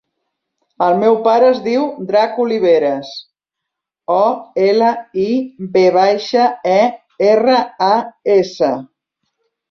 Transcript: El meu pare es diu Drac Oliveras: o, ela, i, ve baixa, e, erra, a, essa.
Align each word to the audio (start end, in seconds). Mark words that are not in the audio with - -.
El 0.83 0.95
meu 1.01 1.15
pare 1.25 1.49
es 1.55 1.57
diu 1.65 1.81
Drac 2.11 2.39
Oliveras: 2.43 3.11
o, 4.13 4.23
ela, 4.69 4.87
i, 5.25 5.25
ve 5.75 5.83
baixa, 5.97 6.47
e, 6.77 6.79
erra, 7.27 7.59
a, 7.89 7.91
essa. 8.37 8.71